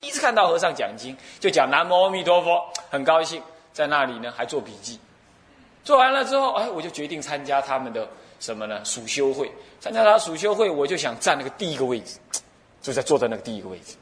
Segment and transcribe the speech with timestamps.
[0.00, 2.58] 第一次看到和尚讲经，就讲南无阿弥陀佛，
[2.88, 4.98] 很高兴，在那里呢还做笔记。
[5.84, 8.08] 做完了之后，哎，我就决定参加他们的
[8.38, 8.82] 什么呢？
[8.82, 9.52] 暑修会。
[9.78, 12.18] 参加他暑修会，我就想占那个第一个位置，
[12.80, 13.94] 就在坐在那个第一个位置。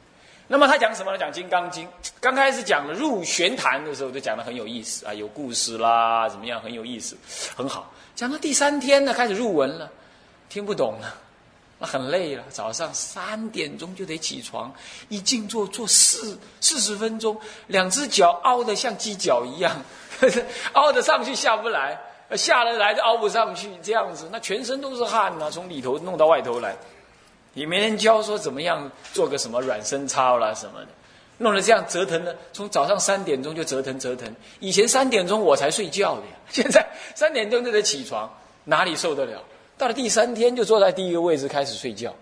[0.47, 1.17] 那么他讲什么呢？
[1.17, 1.85] 讲《金刚经》。
[2.21, 7.17] 刚开始讲了入玄坛的时候，就讲的很有意思啊，有故事啦，怎么样，很有意思，
[7.57, 7.91] 很好。
[8.15, 9.91] 讲到第三天呢，开始入文了，
[10.47, 11.13] 听不懂了。
[11.81, 14.69] 那很累了，早上三点钟就得起床，
[15.07, 19.81] 一静坐坐四四十分钟，两只脚凹得像鸡脚一样，
[20.73, 21.97] 凹得上去下不来，
[22.35, 26.75] 下了来就凹不上去，这样子，那全身都是汗呐，从里头弄到外头来，
[27.53, 30.87] 也没人教说怎么样做个什么软身操啦什么的，
[31.37, 38.29] 弄得这样折腾的，从早上三点钟就折腾折腾，以前三点钟我才睡觉的，现在三点钟就得起床，
[38.65, 39.41] 哪里受得了？
[39.79, 42.13] 到了第三天，就坐在第一个位置开始睡觉。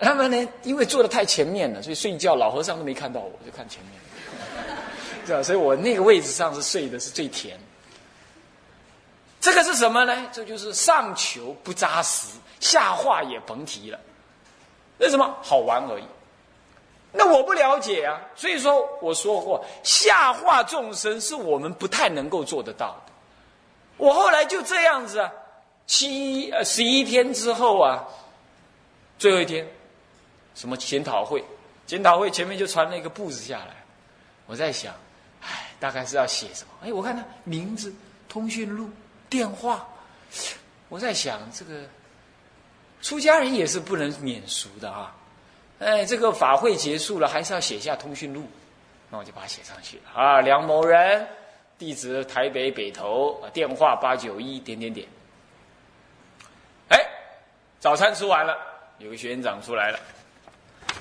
[0.00, 4.00] 他们呢，因为坐的太前面了，所以睡觉老和尚都没看到我，就看前面，
[5.26, 5.42] 是吧？
[5.42, 7.60] 所以我那个位置上是睡的是最甜。
[9.38, 10.26] 这个是什么呢？
[10.32, 14.00] 这就是上求不扎实，下化也甭提了。
[15.00, 15.36] 为什么？
[15.42, 16.04] 好玩而已。
[17.12, 23.12] 那我不了解啊，所以说我说过，下化众生是我们不太能够做得到的。
[23.98, 25.30] 我后来就这样子啊。
[25.86, 28.04] 七呃十一天之后啊，
[29.18, 29.66] 最后一天，
[30.54, 31.44] 什么检讨会？
[31.86, 33.76] 检讨会前面就传了一个布子下来。
[34.46, 34.94] 我在想，
[35.42, 36.70] 哎，大概是要写什么？
[36.82, 37.94] 哎，我看他名字、
[38.28, 38.88] 通讯录、
[39.28, 39.86] 电话。
[40.88, 41.82] 我在想，这个
[43.02, 45.14] 出家人也是不能免俗的啊。
[45.78, 48.44] 哎，这个法会结束了，还是要写下通讯录。
[49.10, 50.40] 那我就把它写上去了啊。
[50.40, 51.26] 梁某人，
[51.78, 55.06] 地址台北北投，电话八九一点点点。
[57.84, 58.56] 早餐吃完了，
[58.96, 59.98] 有个学院长出来了，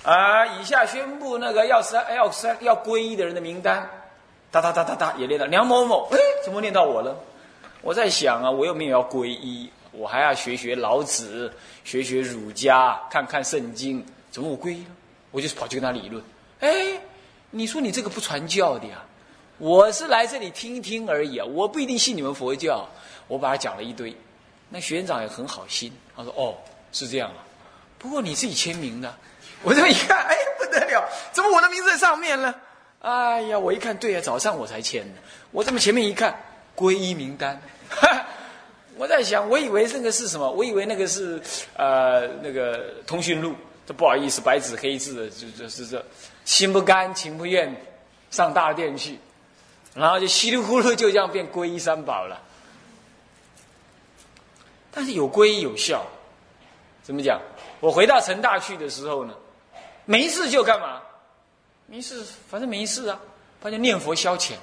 [0.03, 0.45] 啊！
[0.45, 3.89] 以下宣布那个要三要三要皈依的人的名单，
[4.52, 7.17] 哒哒哒哒哒也念到梁某某，哎，怎么念到我了？
[7.81, 11.54] 我在想啊，我又没有要皈依，我还要学学老子，
[11.86, 14.89] 学学儒家，看看圣经，怎么我皈依了？
[15.32, 16.21] 我就是跑去跟他理论，
[16.60, 17.00] 哎，
[17.50, 19.02] 你说你这个不传教的呀？
[19.58, 22.86] 我是来这里听一听而已啊，我不一定信你们佛教。
[23.30, 24.14] 我把他讲了一堆，
[24.67, 26.54] 那学院长也很好心，他说哦。
[26.93, 27.43] 是这样啊，
[27.98, 29.14] 不过你自己签名的，
[29.64, 32.54] 我这么一看，哎，不得了，怎么我的名字在上面呢？
[32.99, 35.20] 哎呀，我一看，对呀，早上我才签的，
[35.52, 36.39] 我这么前面一看，
[36.76, 37.59] 皈依名单，
[37.89, 38.26] 哈
[38.95, 40.49] 我在想，我以为那个是什么？
[40.52, 41.42] 我以为那个是
[41.76, 43.55] 呃那个通讯录，
[43.87, 46.05] 这不好意思，白纸黑字的，就就是这，
[46.45, 47.76] 心不甘情不愿
[48.30, 49.17] 上大殿去，
[49.95, 52.39] 然后就稀里糊涂就这样变皈依三宝了。
[54.92, 56.05] 但是有皈依有效。
[57.03, 57.39] 怎么讲？
[57.81, 59.36] 我回到成大去的时候呢，
[60.05, 61.02] 没事就干嘛？
[61.86, 63.19] 没事，反正没事啊，
[63.59, 64.53] 反正念佛消遣。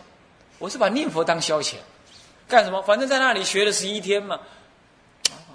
[0.58, 1.74] 我是把念佛当消遣，
[2.48, 2.80] 干什么？
[2.82, 4.40] 反正在那里学了十一天嘛。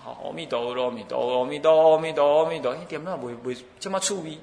[0.03, 4.37] 好，阿弥陀佛，阿弥陀佛，阿弥陀佛，阿弥陀佛，阿弥陀佛，一点都不不这么粗鄙。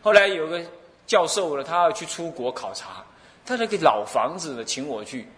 [0.00, 0.62] 后来有个
[1.04, 3.04] 教授呢，他要去出国考察，
[3.44, 5.28] 他那个老房子呢，请我去，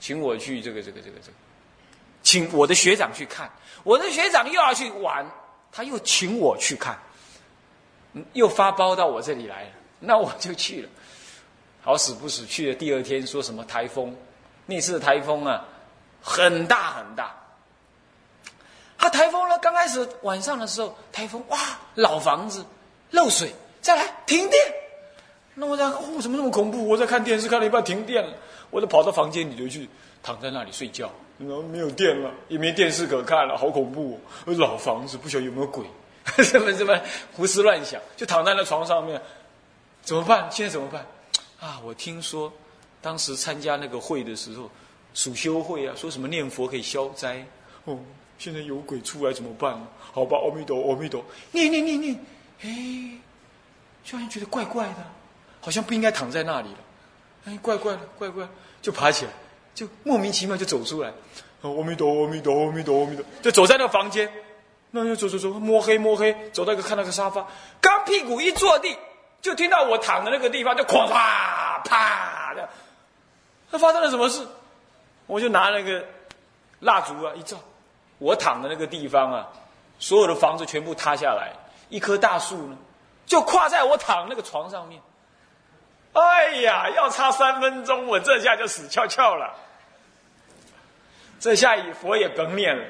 [0.00, 1.36] 请我去这个这个这个这个，
[2.22, 3.50] 请我的学长去看，
[3.84, 5.24] 我的学长又要去玩。
[5.76, 6.98] 他又请我去看，
[8.32, 9.70] 又发包到我这里来了，
[10.00, 10.88] 那我就去了。
[11.82, 14.16] 好死不死，去了第二天说什么台风，
[14.64, 15.62] 那次台风啊，
[16.22, 17.36] 很大很大。
[18.96, 21.58] 他台风呢，刚开始晚上的时候，台风哇，
[21.94, 22.64] 老房子
[23.10, 24.58] 漏水，再来停电。
[25.52, 26.88] 那我在哦，怎么那么恐怖？
[26.88, 28.34] 我在看电视看了一半停电了，
[28.70, 29.88] 我就跑到房间里头去，
[30.22, 31.10] 躺在那里睡觉。
[31.38, 34.18] 然后没有电了，也没电视可看了，好恐怖！
[34.46, 34.54] 哦！
[34.54, 35.84] 老房子不晓得有没有鬼，
[36.42, 36.98] 什么什么
[37.32, 39.20] 胡思乱想，就躺在那床上面，
[40.00, 40.48] 怎么办？
[40.50, 41.04] 现在怎么办？
[41.60, 41.78] 啊！
[41.84, 42.50] 我听说
[43.02, 44.70] 当时参加那个会的时候，
[45.12, 47.46] 暑修会啊，说什么念佛可以消灾。
[47.84, 47.98] 哦，
[48.38, 49.78] 现在有鬼出来怎么办？
[50.12, 51.22] 好吧，阿弥陀，阿弥陀，
[51.52, 52.18] 念念念念，
[52.62, 53.18] 哎，
[54.08, 55.04] 突然觉得怪怪的，
[55.60, 56.78] 好像不应该躺在那里了，
[57.46, 58.46] 哎，怪怪的，怪怪，
[58.82, 59.30] 就爬起来。
[59.74, 61.12] 就莫名其妙就走出来，
[61.60, 64.26] 阿弥陀阿弥陀阿弥陀阿弥陀，就走在那个房间，
[64.90, 67.46] 那就走走走，摸黑摸黑，走到一个看那个沙发，
[67.78, 68.96] 刚屁股一坐地，
[69.42, 72.66] 就听到我躺的那个地方就哐啪啪的，
[73.70, 74.46] 那发生了什么事？
[75.26, 76.02] 我就拿那个
[76.80, 77.58] 蜡烛啊一照，
[78.16, 79.46] 我躺的那个地方啊，
[79.98, 81.52] 所有的房子全部塌下来，
[81.90, 82.78] 一棵大树呢，
[83.26, 85.02] 就跨在我躺那个床上面，
[86.16, 89.54] 哎呀，要差三分钟，我这下就死翘翘了。
[91.38, 92.82] 这下雨佛也甭念了，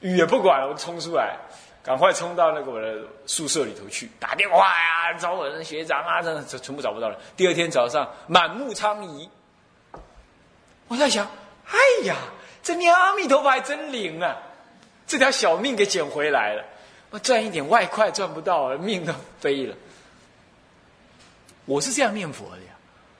[0.00, 1.36] 雨也不管了，我冲出来，
[1.82, 7.18] 赶快冲到那个我的宿舍里头去打电话呀，找我的学长啊，这这全部找不到了。
[7.36, 9.28] 第二天早上满目疮痍，
[10.88, 11.26] 我在想，
[11.70, 12.16] 哎呀，
[12.62, 14.38] 这念阿弥陀佛还真灵啊！
[15.06, 16.64] 这条小命给捡回来了，
[17.10, 19.76] 我赚一点外快赚不到，命都飞了。
[21.66, 22.72] 我是这样念佛的呀，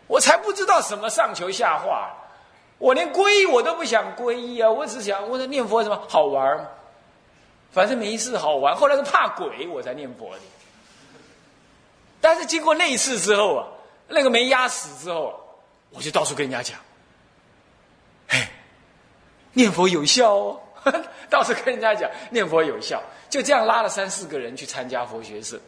[0.06, 2.14] 我才不知道什么上求下化，
[2.78, 4.70] 我连皈依我都不想皈依啊！
[4.70, 6.68] 我只想，我在念佛什么好玩
[7.72, 8.76] 反正没事好玩。
[8.76, 10.40] 后来是怕鬼，我才念佛的。
[12.20, 13.66] 但是经过那一次之后啊，
[14.08, 15.40] 那个没压死之后，
[15.90, 16.78] 我就到处跟人家讲，
[18.28, 18.46] 嘿，
[19.52, 20.60] 念佛有效哦。
[21.30, 25.58] 到处跟人家讲念佛有效，就这样拉了三四个人去参加佛学社。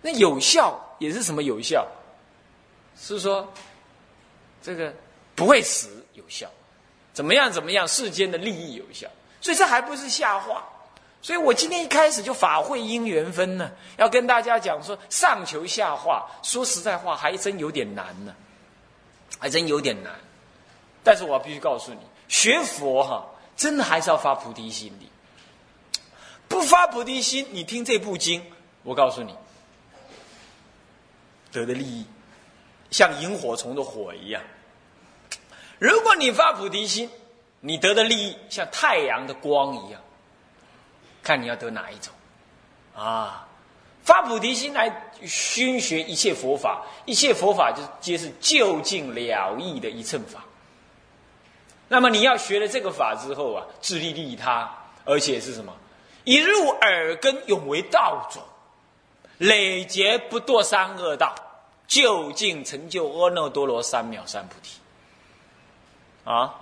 [0.00, 1.86] 那有效也是什么有效？
[2.96, 3.52] 是说
[4.62, 4.92] 这个
[5.34, 6.48] 不会死有效，
[7.12, 9.08] 怎么样怎么样世间的利益有效，
[9.40, 10.64] 所以这还不是下话。
[11.20, 18.34] 所以我今天一开始就法会因缘分呢，要跟大家讲说上求下化，说实在话还真有点难呢，
[19.38, 20.12] 还真有点难。
[21.02, 23.26] 但是我必须告诉你，学佛哈。
[23.56, 26.00] 真的还是要发菩提心的，
[26.48, 28.44] 不发菩提心，你听这部经，
[28.82, 29.32] 我告诉你，
[31.54, 32.04] 得的利益
[32.90, 34.42] 像萤火虫的火一样。
[35.78, 37.08] 如果你发菩提心，
[37.60, 40.00] 你得的利益像太阳的光一样。
[41.22, 42.12] 看你要得哪一种
[42.96, 43.46] 啊？
[44.02, 50.44] 发菩提心来熏学一切佛法，一切佛法就皆是就近了义的一乘法。
[51.86, 54.70] 那么你要学了这个法之后啊，自利利他，
[55.04, 55.72] 而且是什么？
[56.24, 58.42] 一入耳根，永为道种，
[59.38, 61.34] 累劫不堕三恶道，
[61.86, 64.78] 究竟成就阿耨多罗三藐三菩提。
[66.24, 66.54] 啊，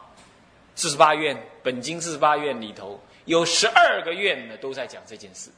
[0.74, 5.50] 四十八愿本经四十八愿里头有十二个愿呢，都在讲这件事。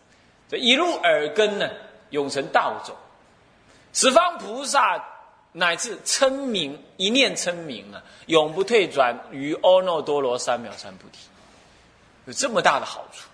[0.49, 1.71] 这一入耳根呢，
[2.11, 2.95] 永成道种，
[3.93, 5.05] 十方菩萨。
[5.57, 11.19] 乃至称名一念称名啊，永不退转于阿耨多罗三藐三菩提，
[12.25, 13.29] 有这么大的好处，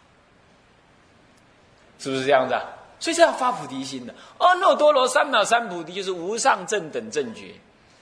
[1.98, 2.60] 是不是这样子啊？
[3.00, 4.14] 所以是要发菩提心的。
[4.38, 7.52] 阿耨多罗三藐三菩提就是无上正等正觉，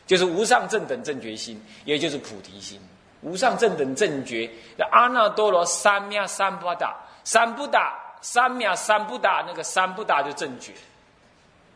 [0.06, 2.78] 就是无上正等正觉心，也就是菩提心。
[3.22, 4.50] 无上正等正觉，
[4.90, 10.72] 阿耨多罗三藐三不达，三不打三藐三不打，那个三不打就正觉，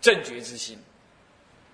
[0.01, 0.79] 正觉之心。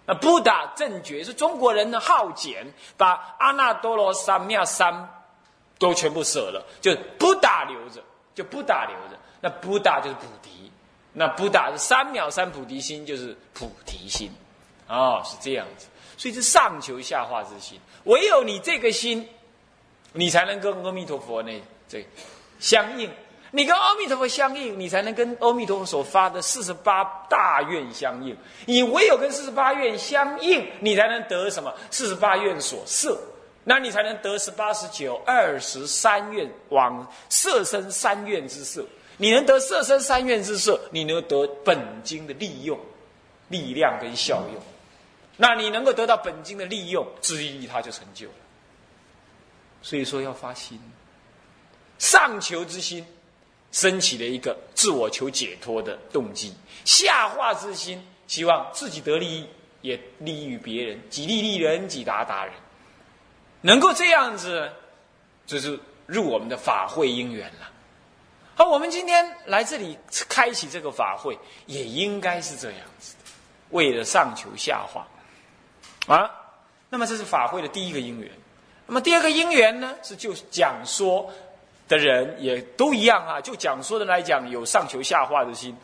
[0.07, 2.67] 那不打正觉是中国人的好简，
[2.97, 5.09] 把阿耨多罗三藐三
[5.79, 8.03] 都全部舍了，就不打留着，
[8.35, 9.19] 就不打留着。
[9.41, 10.68] 那不打就是菩提，
[11.19, 14.31] 那不打三藐三菩提心，就是菩提心，
[14.87, 15.89] 哦，是这样子。
[16.17, 19.29] 所以是上求下化之心，唯有你这个心，
[20.13, 21.53] 你才能跟阿弥陀佛呢
[21.89, 22.07] 这
[22.61, 23.11] 相应。
[23.51, 28.37] 你跟阿弥陀佛相应，你才能跟阿弥陀佛所发的四十八大愿相应。
[28.67, 31.75] 你唯有跟四十八愿相应，你才能得什么？
[31.91, 33.19] 四十八愿所摄，
[33.65, 38.87] 那你才能得十八、十九、二十三愿往摄身三愿之摄。
[39.19, 42.81] 你能得色身三愿之色，你能得本经的利用、
[43.49, 44.63] 力量跟效用。
[45.37, 48.35] 那你能够得到本经的利用，之一他就成就了。
[49.83, 50.81] 所以说要发心，
[51.99, 53.05] 上求之心。
[53.71, 56.55] 升起了一个自我求解脱的动机，
[56.87, 59.47] 下化之心，希望自己得利益，
[59.83, 62.55] 也利于别人，己利利人，己达达人，
[63.61, 64.73] 能够这样子，
[65.47, 67.71] 就是入我们的法会因缘了。
[68.59, 69.97] 好，我们今天来这里
[70.29, 73.31] 开启这个法会，也应该是这样子的，
[73.71, 75.07] 为了上求下化
[76.13, 76.29] 啊。
[76.91, 78.29] 那么这是法会的第一个因缘。
[78.85, 81.31] 那么第二个因缘呢，是就讲说。
[81.87, 85.75] 的人也都一样啊，就讲说的来讲，有上求下化的心。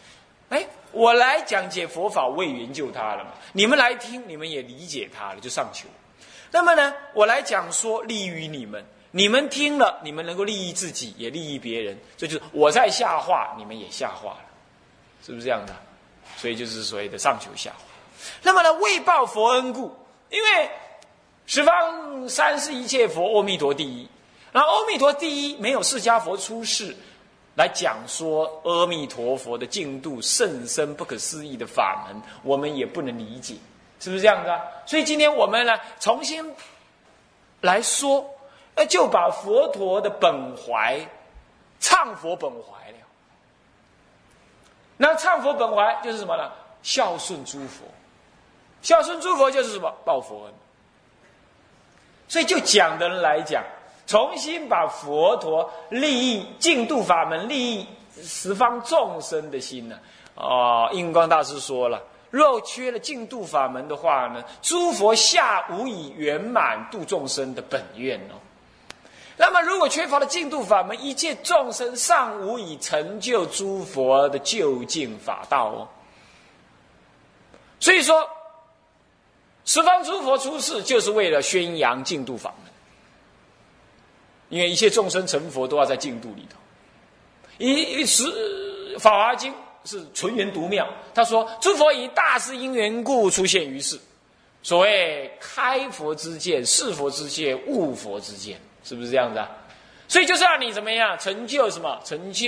[0.51, 3.31] 哎，我来讲解佛法，为援救他了嘛。
[3.55, 5.89] 你们来听，你们也理解他了，就上求。
[6.51, 8.85] 那么呢，我来讲说利于你们，
[9.17, 11.97] 你们听了，你们能够利益自己，也利益别人。
[12.17, 14.45] 这就是我在下化，你们也下化了，
[15.25, 15.73] 是不是这样的？
[16.37, 17.85] 所以就是所谓的上求下化。
[18.43, 19.97] 那么呢，为报佛恩故，
[20.31, 20.69] 因为
[21.47, 24.09] 十方三世一切佛，阿弥陀第一。
[24.51, 26.93] 那阿弥陀第一，没有释迦佛出世
[27.55, 33.55] 来讲说阿弥陀佛的净度甚深不可思议的法门，我们也不能理解，
[34.01, 34.51] 是不是这样子？
[34.87, 36.45] 所以今天我们呢，重新
[37.61, 38.29] 来说，
[38.77, 41.01] 那，就把佛陀的本怀
[41.81, 42.97] 唱佛本怀了。
[44.97, 46.51] 那唱佛本怀就是什么呢？
[46.83, 47.85] 孝顺诸佛，
[48.83, 49.93] 孝顺诸佛就是什么？
[50.05, 50.55] 报佛恩。
[52.29, 53.63] 所以就讲的人来讲。
[54.07, 57.89] 重新把佛陀利益净度法门利益
[58.21, 59.99] 十方众生的心呢？
[60.35, 68.37] 哦，印光大师说了，若缺了净度法门的话呢，诸佛下无以圆满度众生的本愿哦。
[69.37, 75.89] 那么，如果缺乏了净度法门，一切众生尚无以成就诸佛的究竟法道哦。
[77.81, 78.25] 所以说，
[79.65, 82.73] 十方诸佛出世就是为了宣扬净度法门，
[84.51, 86.57] 因为一切众生成佛都要在净度里头。
[87.59, 88.25] 一十
[89.01, 89.53] 《法华经》
[89.85, 93.99] 是纯元独妙，他说：“诸佛以大事因缘故出现于世，
[94.63, 99.51] 所谓开佛之见、是佛之见、悟佛之见。”是不是这样子啊？
[100.07, 101.99] 所以就是让你怎么样成就什么？
[102.05, 102.47] 成就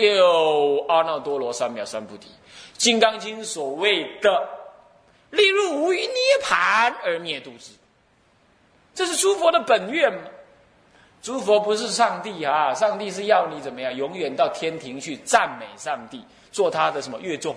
[0.88, 2.28] 阿耨多罗三藐三菩提，
[2.76, 4.46] 《金刚经》所谓的
[5.30, 7.72] “例入无余涅盘而灭度之”，
[8.94, 10.12] 这是诸佛的本愿？
[11.22, 12.72] 诸佛不是上帝啊！
[12.74, 13.92] 上帝是要你怎么样？
[13.96, 17.56] 永远到天庭去赞美上帝，做他的什么乐众，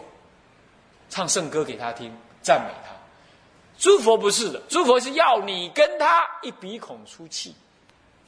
[1.10, 2.96] 唱圣歌给他听，赞美他。
[3.78, 7.54] 诸佛不是的，诸佛是要你跟他一鼻孔出气。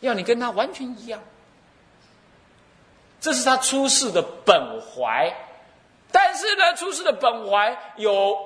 [0.02, 1.22] 要你跟他完全一样，
[3.20, 5.34] 这是他出世的本怀。
[6.12, 8.38] 但是呢，出世的本怀有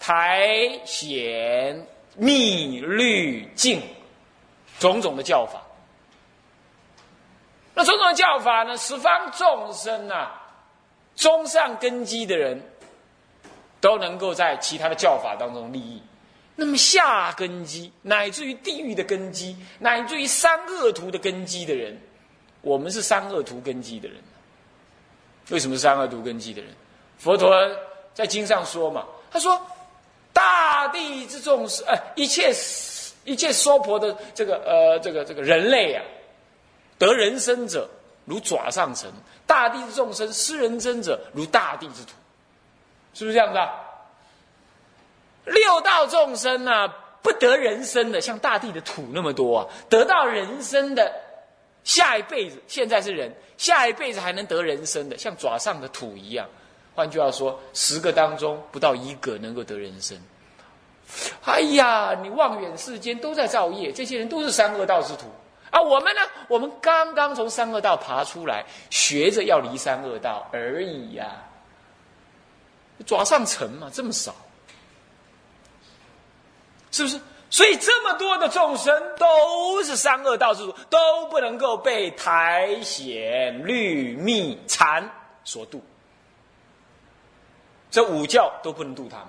[0.00, 3.80] 台、显、密、律、净
[4.80, 5.62] 种种的叫法。
[7.74, 10.42] 那种种的叫法呢，十方众生啊，
[11.14, 12.60] 中上根基的人，
[13.80, 16.02] 都能够在其他的叫法当中利益。
[16.60, 21.98] 那么下根基，乃至于地狱的根基，乃至于三恶图的根基的人，
[22.60, 24.18] 我们是三恶图根基的人。
[25.48, 26.70] 为什么三恶图根基的人？
[27.16, 27.50] 佛陀
[28.12, 29.58] 在经上说嘛，他说
[30.34, 32.54] ：“大地之众生，哎，一切
[33.24, 36.04] 一切娑婆的这个呃这个这个人类啊，
[36.98, 37.88] 得人身者
[38.26, 39.10] 如爪上尘；
[39.46, 42.10] 大地之众生失人身者如大地之土。”
[43.14, 43.70] 是不是这样子啊？
[45.44, 46.88] 六道众生呢，
[47.22, 51.12] 不得人生的，像大地的土那么多啊；得到人生的，
[51.84, 56.46] 下一辈子现在是人，下一辈子还能得人生的，像爪上的土一样。
[56.94, 60.18] 换句话说，十个当中不到一个能够得人生。
[61.44, 65.26] 哎呀，你望远世间都在造业，这些人都是三恶道之徒
[65.70, 65.80] 啊！
[65.80, 71.26] 我们呢，我们刚刚从三恶道爬出来，学着要离三恶道而已呀。
[73.06, 74.34] 爪上尘嘛，这么少。
[76.90, 77.20] 是不是？
[77.52, 85.10] 所以这么多的众生都是三恶道之主，都不能够被苔藓、绿密、禅
[85.44, 85.82] 所度。
[87.90, 89.26] 这五教都不能度他们。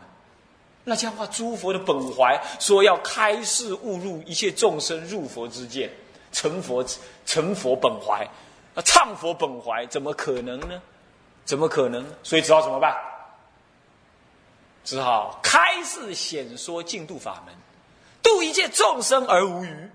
[0.84, 5.90] 那这样的话，诸佛的本怀说要开示悟入一切众生入佛之见，
[6.32, 6.86] 成佛
[7.26, 8.24] 成佛本怀，
[8.76, 10.80] 啊，唱佛本怀，怎么可能呢？
[11.44, 12.06] 怎么可能？
[12.22, 12.96] 所以只好怎么办？
[14.84, 17.54] 只好开示显说净度法门，
[18.24, 19.90] 度一切众生而无余。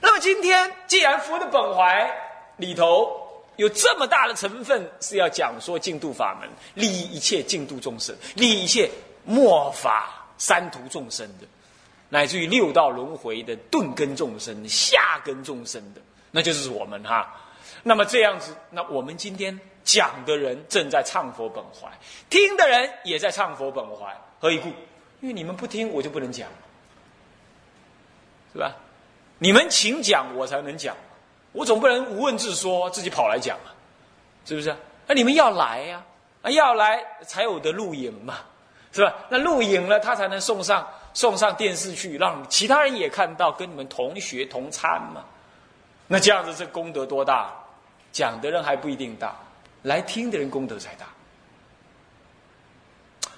[0.00, 2.08] 那么今天既然佛的本怀
[2.56, 3.10] 里头
[3.56, 8.90] 有这么大的成分是要讲说净度法门，利益一切净度众生，利益一切
[9.24, 11.46] 末法三途众生的，
[12.08, 17.34] 乃至于六道轮回的顿根众生、下根众生的，那就是我们哈。
[17.84, 19.56] 那么这样子，那我们今天。
[19.84, 21.86] 讲的人正在唱佛本怀，
[22.30, 24.68] 听的人也在唱佛本怀，何以故？
[25.20, 26.48] 因为你们不听，我就不能讲，
[28.54, 28.74] 是吧？
[29.36, 30.96] 你们请讲，我才能讲，
[31.52, 33.76] 我总不能无问自说，自己跑来讲啊，
[34.46, 34.74] 是不是？
[35.06, 36.02] 那你们要来呀，
[36.40, 38.38] 啊，要来才有的录影嘛，
[38.90, 39.14] 是吧？
[39.28, 45.22] 那录影了，他才能送上送上电视去，让其他人也看到，跟你们同学同参嘛。
[46.06, 47.52] 那这样子，这功德多大？
[48.14, 49.36] 讲的人还不一定大。
[49.82, 51.04] 来听的人功德才大，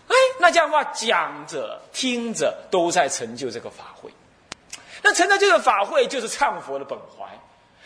[0.06, 4.08] 哎，那这样的话，讲者、听者都在成就这个法会。
[5.02, 7.26] 那成就这个法会，就是唱佛的本怀。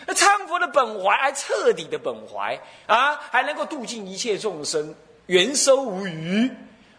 [0.06, 4.94] 那唱佛的本怀，还彻底的本怀啊，还能够度尽一切众生，
[5.24, 6.50] 圆收无余。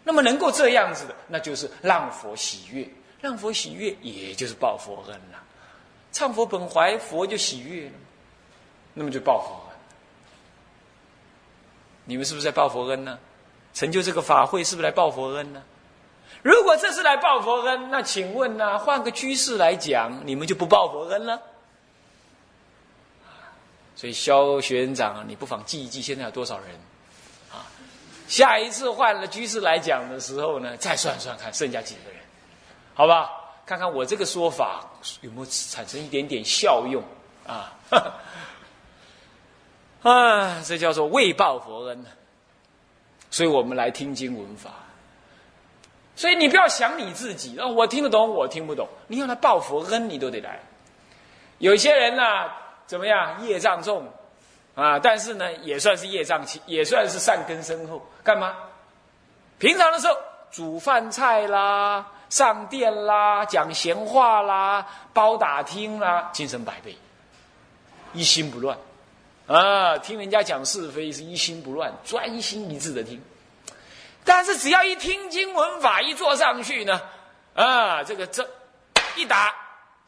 [0.02, 2.88] 那么能够这样子的，那就是让佛喜悦，
[3.20, 5.40] 让佛喜悦，也就是报佛恩了。
[6.10, 7.94] 唱佛本怀，佛就喜悦了，
[8.94, 9.61] 那么就报佛。
[12.04, 13.18] 你们是不是在报佛恩呢？
[13.74, 15.62] 成就这个法会是不是来报佛恩呢？
[16.42, 18.78] 如果这是来报佛恩，那请问呢？
[18.78, 21.40] 换个居士来讲，你们就不报佛恩了？
[23.94, 26.68] 所以肖学院长，你不妨记一记，现在有多少人？
[28.28, 32.20] 下一次换了居士来讲的时候呢，再算算看剩下几个人，
[32.94, 33.30] 好吧？
[33.64, 34.84] 看看我这个说法
[35.20, 37.02] 有没有产生一点点效用
[37.46, 37.72] 啊？
[40.02, 42.04] 啊，这叫做未报佛恩
[43.30, 44.70] 所以我们来听经闻法。
[46.14, 48.86] 所以你不要想你自己，啊，我听得懂，我听不懂。
[49.06, 50.60] 你要来报佛恩，你都得来。
[51.58, 52.22] 有些人呢，
[52.86, 53.46] 怎么样？
[53.46, 54.06] 业障重
[54.74, 58.06] 啊，但是呢，也算是业障轻，也算是善根深厚。
[58.22, 58.54] 干嘛？
[59.58, 60.14] 平常的时候
[60.50, 66.94] 煮饭菜啦，上殿啦，讲闲话啦，包打听啦，精神百倍，
[68.12, 68.76] 一心不乱。
[69.46, 73.20] 啊，听人家讲是非是一心不乱，专心一致的听。
[74.24, 77.02] 但是只要一听经文法，一坐上去呢，
[77.54, 78.48] 啊，这个这
[79.16, 79.52] 一打，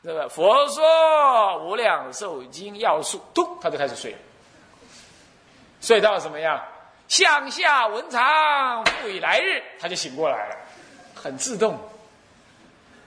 [0.03, 4.19] 这个佛说无量寿经要素，咚，他就开始睡了。
[5.81, 6.63] 睡到什么样？
[7.09, 10.57] 向下文长，复以来日，他就醒过来了，
[11.15, 11.79] 很自动。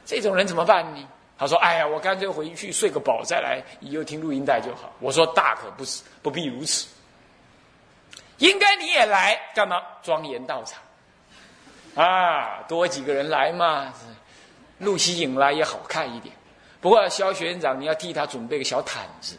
[0.05, 1.07] 这种人怎么办呢？
[1.37, 6.87] 他说：“哎呀，我干脆回去睡个饱再来，以后听录音带就好。”我说：“大可不是，不必如此。
[8.39, 9.81] 应该你也来干嘛？
[10.01, 10.81] 庄严道场
[12.03, 13.93] 啊，多几个人来嘛，
[14.79, 16.35] 录起影来也好看一点。
[16.81, 19.37] 不过肖学院长，你要替他准备个小毯子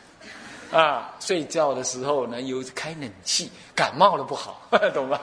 [0.71, 4.63] 啊，睡觉的时候呢有开冷气，感冒了不好，
[4.95, 5.19] 懂吗？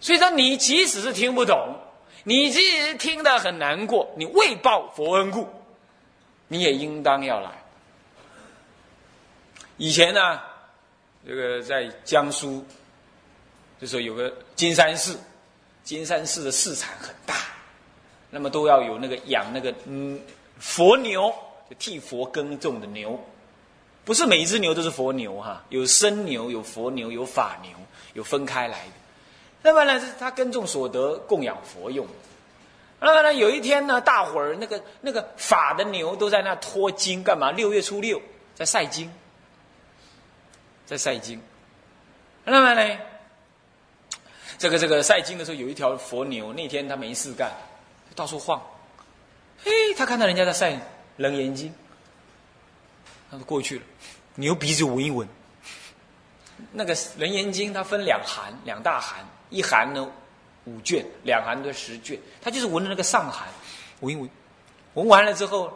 [0.00, 1.76] 所以说，你即使是听不懂。”
[2.26, 5.46] 你即使听得很难过，你未报佛恩故，
[6.48, 7.50] 你也应当要来。
[9.76, 10.40] 以前呢，
[11.26, 12.64] 这个在江苏，
[13.78, 15.18] 就说有个金山寺，
[15.82, 17.34] 金山寺的寺产很大，
[18.30, 20.18] 那么都要有那个养那个嗯
[20.58, 21.30] 佛牛，
[21.68, 23.22] 就替佛耕种的牛，
[24.02, 27.72] 不是每一只牛都是佛牛哈，有生牛、有佛牛、有法牛，
[28.14, 28.92] 有分开来的。
[29.64, 32.06] 那么呢，是他耕种所得供养佛用。
[33.00, 37.50] 那么呢，有一天呢，大伙儿那个那个法的牛都在那脱经，干嘛？
[37.50, 38.20] 六月初六
[38.54, 39.10] 在晒经，
[40.84, 41.40] 在晒经。
[42.44, 42.98] 那么呢，
[44.58, 47.50] 这个这个晒经的时候，有一条佛牛，那天他没事干，
[48.14, 48.62] 到处晃。
[49.64, 50.72] 嘿，他看到人家在晒
[51.16, 51.70] 《楞严经》，
[53.30, 53.84] 他就过去了，
[54.34, 55.26] 牛鼻子闻一闻。
[56.70, 59.26] 那个《楞严经》它分两函，两大函。
[59.54, 60.10] 一函呢，
[60.64, 62.18] 五卷；两函的十卷。
[62.42, 63.46] 他就是闻了那个上函，
[64.00, 64.28] 闻一闻，
[64.94, 65.72] 闻完了之后，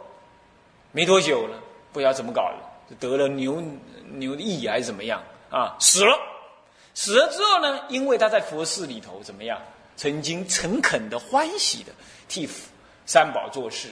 [0.91, 1.57] 没多久了，
[1.93, 3.63] 不知道怎么搞的，就得了牛
[4.11, 5.77] 牛疫还是怎么样啊？
[5.79, 6.17] 死了，
[6.93, 9.57] 死了之后呢，因为他在佛寺里头怎么样，
[9.95, 11.93] 曾经诚恳的欢喜的
[12.27, 12.47] 替
[13.05, 13.87] 三宝做事，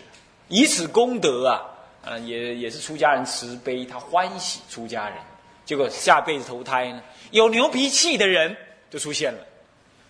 [0.50, 1.62] 以此功德啊，
[2.04, 5.18] 啊，也也是出家人慈悲，他欢喜出家人，
[5.66, 8.56] 结果下辈子投胎呢，有牛脾气的人
[8.90, 9.40] 就出现了。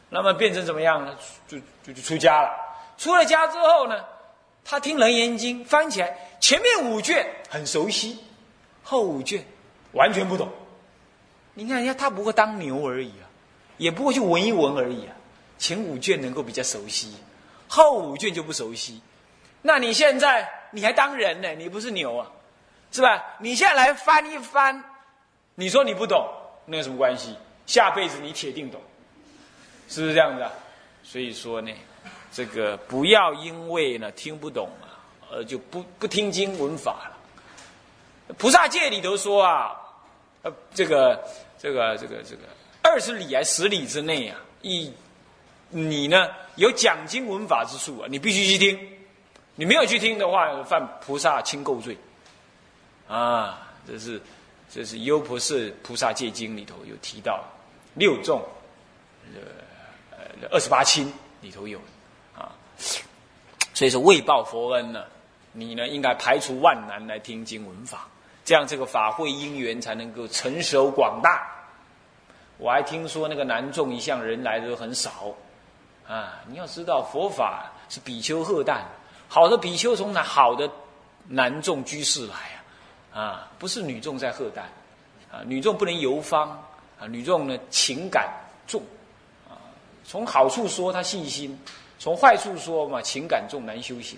[0.10, 1.16] 那么变成怎么样呢？
[1.48, 2.50] 就就就出家了。
[2.98, 4.04] 出了家之后呢，
[4.64, 8.20] 他听《楞严经》，翻起来前面五卷很熟悉，
[8.84, 9.44] 后五卷
[9.92, 10.50] 完全不懂。
[11.54, 13.26] 你看人家他不过当牛而已啊，
[13.78, 15.14] 也不过去闻一闻而已啊。
[15.58, 17.18] 前五卷能够比较熟悉，
[17.68, 19.02] 后五卷就不熟悉。
[19.64, 21.50] 那你现在你还当人呢？
[21.56, 22.28] 你不是牛啊，
[22.92, 23.36] 是吧？
[23.40, 24.84] 你现在来翻一翻，
[25.56, 26.28] 你说你不懂，
[26.66, 27.36] 那有什么关系？
[27.66, 28.80] 下辈子你铁定懂。
[29.88, 30.52] 是不是这样子啊？
[31.04, 31.72] 所以说呢，
[32.34, 35.00] 这个不要因为呢听不懂啊，
[35.32, 38.36] 而就不不听经闻法了。
[38.38, 39.72] 菩萨戒里头说啊，
[40.42, 41.24] 呃，这个
[41.58, 42.42] 这个这个这个
[42.82, 44.92] 二十里还十里之内啊，一
[45.70, 48.78] 你呢有讲经闻法之处啊，你必须去听。
[49.56, 51.98] 你没有去听的话，犯菩萨轻垢罪。
[53.08, 54.22] 啊，这是
[54.70, 57.42] 这是优婆塞菩萨戒经里头有提到
[57.96, 58.42] 六众，
[59.34, 59.40] 呃。
[60.52, 61.80] 二十八亲里头有
[62.38, 62.52] 啊，
[63.74, 65.04] 所以说为报佛恩呢，
[65.52, 68.08] 你呢应该排除万难来听经闻法，
[68.46, 71.48] 这样这个法会因缘才能够成熟广大。
[72.58, 75.12] 我还听说那个南众一向人来的都很少
[76.08, 78.86] 啊，你要知道佛法是比丘贺诞，
[79.28, 80.70] 好的比丘从哪好的
[81.28, 82.36] 男众居士来
[83.14, 84.66] 啊，啊不是女众在贺诞
[85.32, 86.50] 啊，女众不能游方
[87.00, 88.28] 啊，女众呢情感
[88.66, 88.82] 重。
[90.08, 91.60] 从好处说他细心，
[92.00, 94.18] 从坏处说嘛情感重难修行。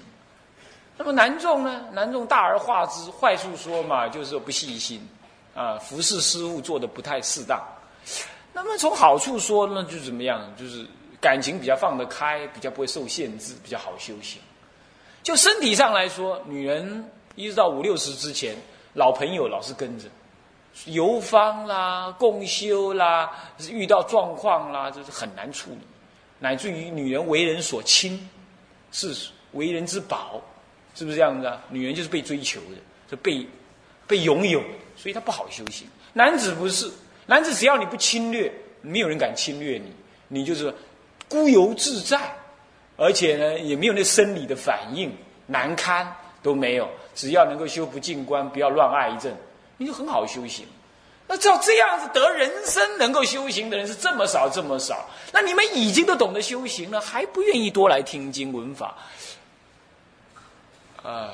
[0.95, 1.83] 那么难重呢？
[1.91, 3.09] 难重大而化之。
[3.09, 5.01] 坏处说嘛就是不细心，
[5.55, 7.59] 啊服侍师傅做的不太适当。
[8.53, 10.53] 那么从好处说呢就怎么样？
[10.55, 10.85] 就是
[11.19, 14.39] 感情比较放得开，比较不会受限制，比较好修行。
[15.23, 18.55] 就身体上来说，女人一直到五六十之前，
[18.93, 20.05] 老朋友老是跟着。
[20.85, 23.31] 游方啦，共修啦，
[23.69, 25.79] 遇到状况啦，就是很难处理，
[26.39, 28.29] 乃至于女人为人所亲，
[28.91, 29.13] 是
[29.53, 30.41] 为人之宝，
[30.95, 31.61] 是不是这样子啊？
[31.69, 32.77] 女人就是被追求的，
[33.09, 33.45] 是被
[34.07, 34.61] 被拥有，
[34.95, 35.87] 所以她不好修行。
[36.13, 36.89] 男子不是，
[37.25, 38.51] 男子只要你不侵略，
[38.81, 39.93] 没有人敢侵略你，
[40.27, 40.73] 你就是
[41.27, 42.19] 孤游自在，
[42.95, 45.11] 而且呢，也没有那生理的反应，
[45.45, 46.89] 难堪都没有。
[47.13, 49.35] 只要能够修不净观，不要乱爱一阵，
[49.79, 50.67] 你就很好修行。
[51.27, 58.95] 那照这样子得人生能够修行的人是这么少这么少，那你们已经都懂得修行了，还不愿意多来听经闻法？
[61.03, 61.29] 啊，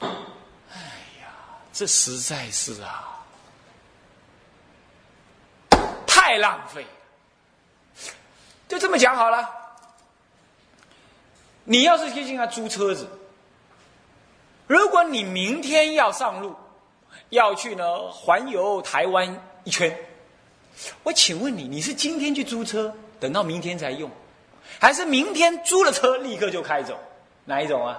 [0.00, 0.80] 哎
[1.20, 1.28] 呀，
[1.72, 3.22] 这实在是啊，
[6.06, 6.86] 太浪费。
[8.66, 9.48] 就这么讲好了，
[11.64, 13.06] 你要是去他租车子，
[14.66, 16.54] 如果你明天要上路。
[17.30, 19.92] 要去呢，环游台湾一圈。
[21.02, 24.08] 我请问你，你是今天去租车，等到明天才用，
[24.78, 26.96] 还是明天租了车立刻就开走？
[27.44, 27.98] 哪一种啊？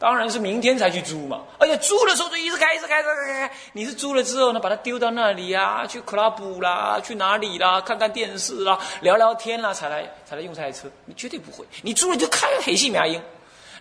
[0.00, 1.42] 当然是明天才去租嘛。
[1.60, 3.54] 而且租的时候就一直开，一直开，开开开。
[3.74, 10.88] 你是租了之后呢，把它丢到那里啊，去 club 啦，去哪里啦，看看电视啦，聊聊天啦，才来才来用这台车。
[11.04, 13.22] 你绝对不会，你租了就开，黑戏苗音。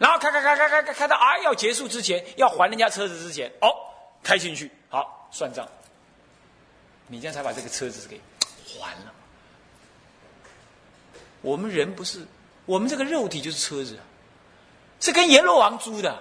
[0.02, 3.70] 然后开开开开开开到啊要结束之前，要还人家车子之前，哦，
[4.24, 5.68] 开进去，好算账。
[7.06, 8.20] 你这样才把这个车子给
[8.66, 9.14] 还了。
[11.44, 12.26] 我们人不是，
[12.66, 14.00] 我们这个肉体就是车子，
[15.00, 16.20] 是跟阎罗王租的，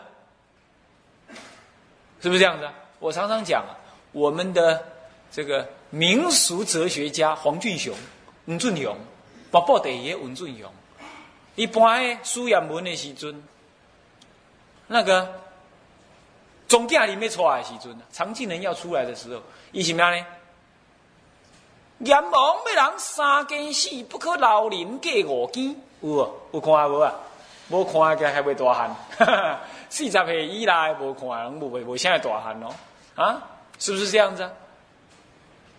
[2.21, 2.69] 是不是这样子？
[2.99, 3.65] 我常常讲，
[4.13, 4.87] 我们的
[5.33, 7.97] 这个民俗哲学家黄俊雄、
[8.45, 8.95] 文俊雄、
[9.51, 10.71] 八宝大爷文俊雄，
[11.55, 13.43] 一般的书言文的时阵。
[14.93, 15.41] 那个
[16.67, 20.27] 总店里面出来的时阵，常进人要出来的时候，伊是咩呢？
[22.01, 25.77] 阎王要人三更死，不可老人过五更。
[26.01, 27.15] 有有看无啊？
[27.69, 28.97] 无看个还未大汉，
[29.89, 32.75] 四十岁以来无看，无无无现在大汉哦。
[33.15, 33.41] 啊，
[33.79, 34.51] 是不是这样子啊？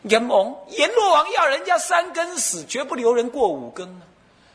[0.04, 4.08] 阎王阎罗王要人家三更死，绝不留人过五更啊。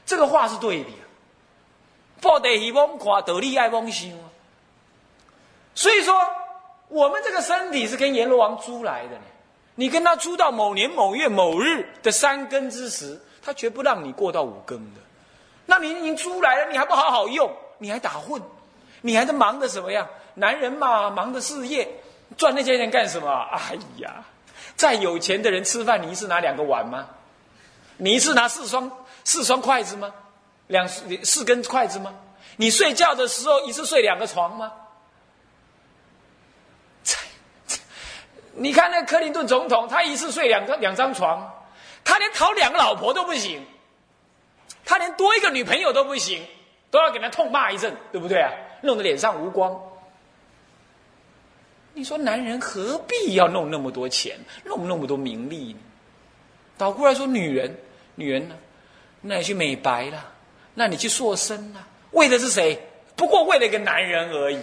[0.07, 0.91] 这个话是对的。
[2.23, 4.11] 报地希望看道理爱妄想。
[5.77, 6.19] 所以说，
[6.89, 9.23] 我们这个身体是跟阎罗王租来的呢。
[9.77, 15.01] 你跟他租到某年某月某日的三更之时，他绝不让你过到五更的。
[15.67, 18.41] 那你已经租来了，你还不好好用，你还打混，
[19.03, 20.09] 你还在忙着什么呀？
[20.33, 21.87] 男人嘛，忙着事业，
[22.39, 23.31] 赚那些钱干什么？
[23.53, 24.25] 哎呀，
[24.77, 27.07] 再有钱的人吃饭，你一次拿两个碗吗？
[27.99, 28.91] 你一次拿四双
[29.25, 30.11] 四双筷子吗？
[30.69, 32.15] 两四根筷子吗？
[32.57, 34.73] 你睡觉的时候一次睡两个床吗？
[38.59, 41.67] 你看那克林顿总统，他一次睡两个两张床，
[42.05, 43.65] 他连讨两个老婆都不行，
[44.85, 46.43] 他连多一个女朋友都不行，
[46.91, 48.51] 都要给他痛骂一阵，对不对啊？
[48.83, 49.79] 弄得脸上无光。
[51.93, 55.79] 你说男人何必要弄那么多钱，弄那么多名利呢？
[56.79, 57.79] 倒过来说，女人，
[58.15, 58.57] 女人呢？
[59.21, 60.33] 那你去美白了，
[60.75, 62.79] 那你去塑身了，为的是谁？
[63.17, 64.61] 不过为了一个男人而已。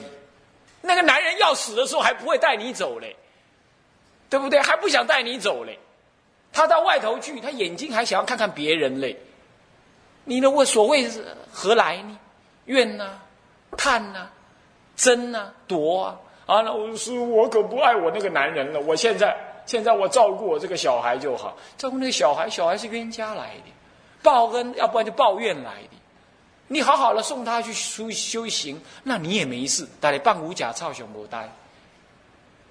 [0.82, 3.16] 那个男人要死的时候还不会带你走嘞。
[4.34, 4.60] 对不对？
[4.64, 5.78] 还不想带你走嘞，
[6.52, 9.16] 他到外头去，他眼睛还想要看看别人嘞。
[10.24, 10.50] 你呢？
[10.50, 12.18] 我所谓是何来呢？
[12.66, 13.20] 怨呐，
[13.78, 14.28] 叹呐，
[14.96, 16.20] 争呐，夺啊！
[16.48, 18.82] 啊，那我是我可不爱我那个男人了。
[18.82, 23.72] 我现在现在我照顾我这个小孩就好，照顾那个小孩，小孩是冤家来的，
[24.24, 25.98] 报恩要不然就抱怨来的。
[26.70, 29.88] 你好好的送他去修修行，那你也没事。
[30.02, 31.48] 带来半五甲操熊不呆，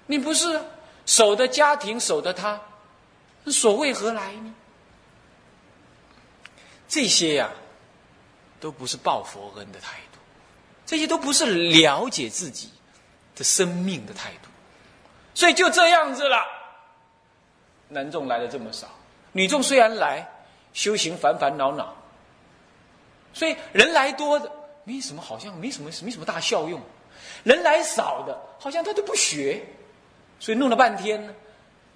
[0.07, 0.59] 你不是？
[1.05, 2.59] 守的家庭，守的他，
[3.47, 4.53] 所谓何来呢？
[6.87, 7.49] 这些呀，
[8.59, 10.19] 都不是报佛恩的态度，
[10.85, 12.69] 这些都不是了解自己
[13.35, 14.49] 的生命的态度。
[15.33, 16.45] 所以就这样子了。
[17.89, 18.87] 男众来的这么少，
[19.31, 20.27] 女众虽然来
[20.73, 21.95] 修行，烦烦恼恼，
[23.33, 24.51] 所以人来多的
[24.83, 26.79] 没什么，好像没什么没什么大效用；
[27.43, 29.63] 人来少的，好像他都不学。
[30.43, 31.33] 所以弄了半天呢，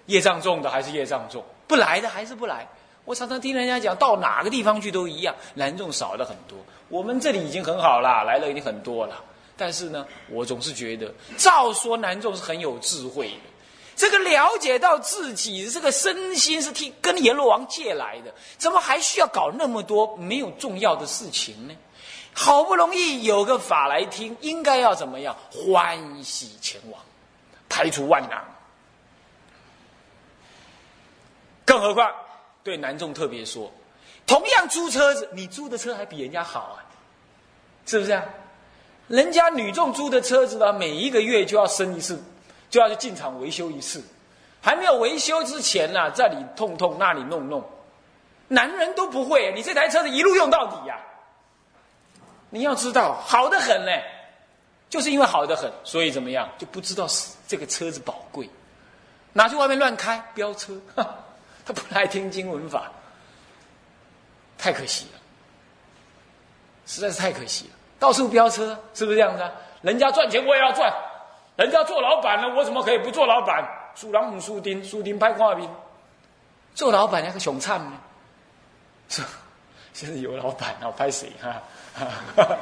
[0.06, 2.66] 业障重的还是业障重，不来的还是不来。
[3.04, 6.58] 我常常听人家讲，到哪个地方去都一样，难众少的很多。
[6.88, 9.22] 我们这里已经很好了，来了已经很多了。
[9.58, 13.50] 但是呢，我总是觉得，照说难众是很有智慧的，
[13.98, 21.76] 这个了解到自己这个身心是替跟阎罗王借来的，怎么还需要搞那么多没有重要的事情呢？
[22.32, 25.36] 好不容易有个法来听，应该要怎么样？
[25.52, 27.02] 欢喜前往。
[27.78, 28.44] 排除万难，
[31.63, 32.12] 更何况
[32.63, 33.72] 对男众特别说，
[34.26, 36.82] 同样租车子，你租的车还比人家好啊，
[37.86, 38.24] 是不是啊？
[39.08, 42.20] 人家女众租的车子呢，每一个月就要升一次，
[42.68, 44.04] 就要去进厂维修一次。
[44.60, 47.63] 还没有维修之前呢，这里痛痛那里弄弄，
[48.48, 49.54] 男人都不会。
[49.56, 51.00] 你这台车子一路用到底呀！
[52.50, 53.92] 你要知道，好的很呢，
[54.89, 58.50] 就是因为好的很，所以怎么样就不知道是这个车子宝贵，
[59.34, 62.91] 拿去外面乱开飙车， 他不来听经文法，
[64.58, 65.19] 太可惜了，
[66.86, 67.71] 实在是太可惜了。
[68.00, 69.52] 到处飙车，是不是这样子啊？
[69.82, 70.93] 人家赚钱我也要赚，
[71.56, 73.67] 人家做老板了，我怎么可以不做老板？
[73.95, 75.69] 输人唔输丁，输丁拍挂面。
[76.76, 78.00] 做老板那个熊灿呢？
[79.10, 79.23] 是，
[79.98, 81.60] 现在有老板好，拍谁哈？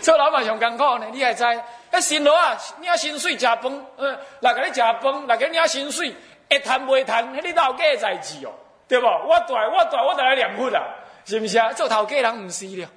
[0.00, 1.44] 做老板上艰苦呢，你还知？
[1.90, 6.10] 那新罗啊，你要薪水吃饭，呃，来给你吃饭，来给你薪水，
[6.48, 7.30] 会谈不谈？
[7.34, 8.52] 那你老家在志哦，
[8.88, 9.04] 对不？
[9.04, 10.82] 我大我大我来念佛啦，
[11.26, 11.70] 是不是啊？
[11.74, 12.88] 做头家人唔是了，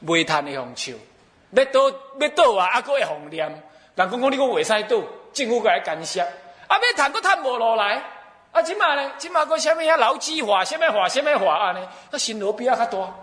[0.00, 0.92] 未谈的红笑，
[1.52, 1.80] 要倒
[2.20, 3.48] 要倒啊，还佫会红念。
[3.48, 4.98] 人讲讲你个未使倒，
[5.32, 6.20] 政府过来干涉。
[6.68, 6.76] 啊！
[6.76, 8.02] 要谈都谈无落来，
[8.56, 8.62] 啊！
[8.62, 9.12] 即嘛呢？
[9.18, 10.64] 即嘛个什么遐劳基法？
[10.64, 11.08] 什么法？
[11.08, 11.72] 什么法啊？
[11.72, 11.86] 呢？
[12.10, 13.14] 那新罗比较较大，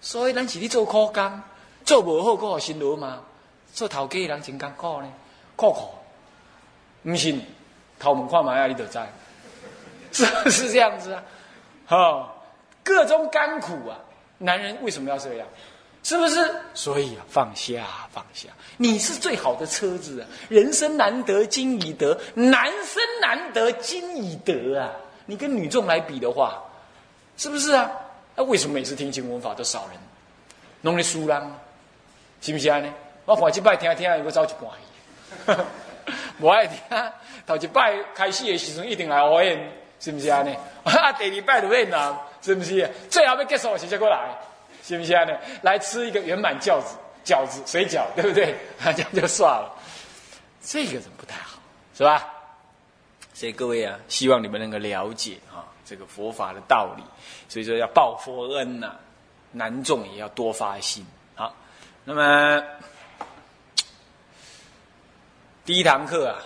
[0.00, 1.42] 所以咱是咧做苦工，
[1.84, 3.20] 做无好，个新罗嘛。
[3.74, 5.12] 做头家的人真艰苦呢，
[5.54, 5.90] 苦苦。
[7.02, 7.44] 唔信，
[7.98, 8.98] 头门看埋啊，你就知，
[10.10, 11.22] 是是这样子啊。
[11.86, 12.34] 哈，
[12.82, 13.98] 各种甘苦啊，
[14.38, 15.46] 男人为什么要这样？
[16.02, 16.62] 是不是？
[16.74, 18.48] 所以啊，放下，放下。
[18.78, 20.26] 你是最好的车子啊！
[20.48, 24.90] 人生难得今已得，男生难得今已得啊！
[25.26, 26.62] 你跟女众来比的话，
[27.36, 27.90] 是不是啊？
[28.36, 29.98] 那为什么每次听经文法都少人，
[30.80, 31.52] 弄得输人？
[32.40, 32.78] 是不是啊？
[32.78, 32.88] 呢？
[33.24, 34.48] 我反一拜听听，又走一
[35.46, 35.66] 半。
[36.40, 36.78] 我爱听，
[37.46, 40.42] 头一拜开始的时候一定来応援，是不是啊？
[40.42, 40.54] 呢？
[40.84, 42.88] 啊，第二拜就演啦，是不是？
[43.10, 44.38] 最后要结束的时才过来。
[44.84, 45.36] 行不行呢？
[45.62, 48.56] 来吃一个圆满饺子、饺子、水饺，对不对？
[48.94, 49.74] 这样就算了。
[50.62, 51.58] 这个人不太好，
[51.96, 52.26] 是吧？
[53.32, 57.02] 所以各位啊，希望你们能够了解啊，这个佛法的道理。
[57.48, 58.96] 所以说要报佛恩呐，
[59.52, 61.06] 难众也要多发心。
[61.34, 61.54] 好，
[62.04, 62.62] 那么
[65.64, 66.42] 第一堂课啊，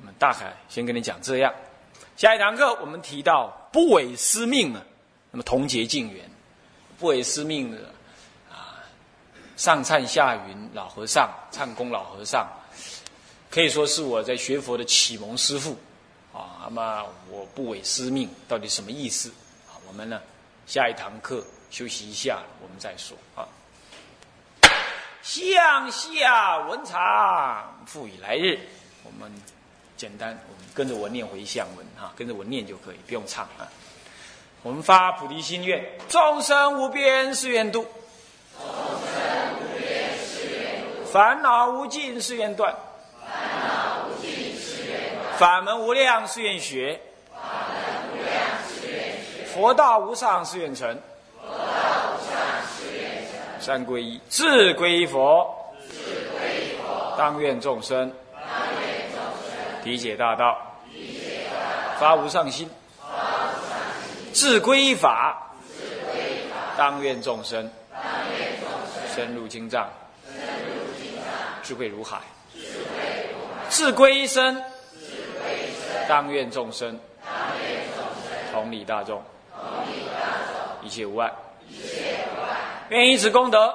[0.00, 1.54] 我们大概先跟你讲这样。
[2.16, 4.82] 下一堂课我们提到不违师命啊，
[5.30, 6.28] 那么同结净缘。
[6.98, 7.78] 不违师命的，
[9.56, 12.46] 上灿下云老和尚，唱功老和尚，
[13.50, 15.76] 可以说是我在学佛的启蒙师父
[16.32, 16.62] 啊。
[16.64, 19.30] 那么我不违师命到底什么意思
[19.68, 19.80] 啊？
[19.88, 20.20] 我们呢
[20.66, 23.48] 下一堂课休息一下，我们再说啊。
[25.22, 28.60] 向下文长，复以来日。
[29.02, 29.32] 我们
[29.96, 33.66] 简单，我们跟着我念回向文哈，跟着我念就可以，不用唱啊。
[34.62, 37.86] 我们发菩提心愿，众生无边誓愿度，
[41.12, 42.74] 烦恼无尽誓愿断，
[43.24, 43.30] 烦
[43.68, 47.00] 恼无尽誓愿断，法门无量誓愿学，
[47.32, 48.34] 法门无量
[48.68, 50.98] 誓愿学，佛道无上誓愿成，
[51.40, 51.56] 佛道
[52.12, 58.42] 无上誓愿成，三皈依，自皈依佛，自皈依佛，当愿众生，当
[58.82, 60.58] 愿众生，理解大道，
[60.92, 62.68] 理解大道，发无上心。
[64.32, 65.50] 自归法，
[66.76, 67.70] 当愿众生。
[69.14, 69.88] 深入经藏，
[71.66, 72.18] 智慧如海；
[73.68, 74.62] 智归身，
[76.08, 76.96] 当愿众生。
[78.52, 79.20] 同理大众，
[80.80, 81.32] 一切无碍。
[82.90, 83.74] 愿以此功德，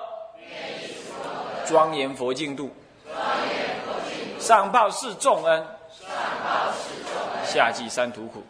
[1.67, 2.71] 庄严佛净土，
[4.39, 5.65] 上报四重恩，
[7.45, 8.41] 下济三途苦。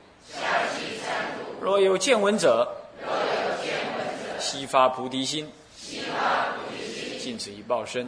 [1.60, 2.72] 若有见闻者，
[4.40, 5.52] 悉发菩提心，
[7.20, 8.08] 尽此一报身，